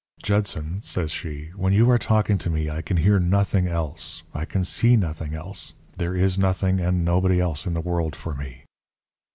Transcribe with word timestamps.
"'Judson,' 0.23 0.81
says 0.83 1.11
she, 1.11 1.51
'when 1.55 1.73
you 1.73 1.87
are 1.91 1.99
talking 1.99 2.39
to 2.39 2.49
me 2.49 2.71
I 2.71 2.81
can 2.81 2.97
hear 2.97 3.19
nothing 3.19 3.67
else 3.67 4.23
I 4.33 4.45
can 4.45 4.63
see 4.63 4.95
nothing 4.95 5.35
else 5.35 5.73
there 5.95 6.15
is 6.15 6.39
nothing 6.39 6.79
and 6.79 7.05
nobody 7.05 7.39
else 7.39 7.67
in 7.67 7.75
the 7.75 7.81
world 7.81 8.15
for 8.15 8.33
me.' 8.33 8.65